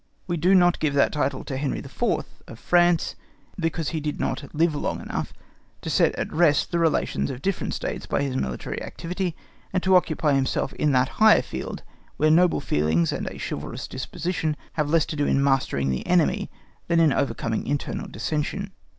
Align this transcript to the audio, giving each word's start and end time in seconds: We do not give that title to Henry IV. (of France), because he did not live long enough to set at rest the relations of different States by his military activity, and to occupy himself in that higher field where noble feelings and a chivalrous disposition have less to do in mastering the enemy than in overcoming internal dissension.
We 0.25 0.35
do 0.35 0.55
not 0.55 0.79
give 0.79 0.95
that 0.95 1.11
title 1.11 1.43
to 1.43 1.57
Henry 1.57 1.77
IV. 1.77 2.01
(of 2.47 2.57
France), 2.57 3.13
because 3.59 3.89
he 3.89 3.99
did 3.99 4.19
not 4.19 4.45
live 4.51 4.73
long 4.73 4.99
enough 4.99 5.31
to 5.81 5.91
set 5.91 6.15
at 6.15 6.33
rest 6.33 6.71
the 6.71 6.79
relations 6.79 7.29
of 7.29 7.43
different 7.43 7.75
States 7.75 8.07
by 8.07 8.23
his 8.23 8.35
military 8.35 8.81
activity, 8.81 9.35
and 9.71 9.83
to 9.83 9.95
occupy 9.95 10.33
himself 10.33 10.73
in 10.73 10.91
that 10.93 11.07
higher 11.21 11.43
field 11.43 11.83
where 12.17 12.31
noble 12.31 12.61
feelings 12.61 13.11
and 13.11 13.27
a 13.27 13.37
chivalrous 13.37 13.87
disposition 13.87 14.57
have 14.73 14.89
less 14.89 15.05
to 15.05 15.15
do 15.15 15.27
in 15.27 15.43
mastering 15.43 15.91
the 15.91 16.07
enemy 16.07 16.49
than 16.87 16.99
in 16.99 17.13
overcoming 17.13 17.67
internal 17.67 18.07
dissension. 18.07 18.71